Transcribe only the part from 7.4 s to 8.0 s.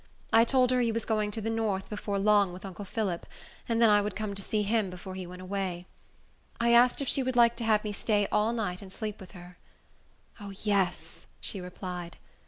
to have me